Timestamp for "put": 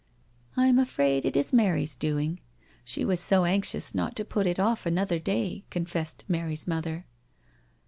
4.25-4.47